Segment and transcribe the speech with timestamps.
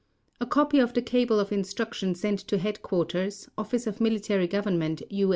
[0.39, 5.29] A copy of the cable of instruction sent to Headquarters, Office of Military Government, U.